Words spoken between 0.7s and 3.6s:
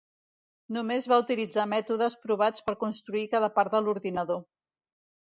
Només va utilitzar mètodes provats per construir cada